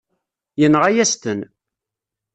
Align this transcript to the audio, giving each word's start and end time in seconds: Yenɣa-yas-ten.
Yenɣa-yas-ten. 0.59 1.39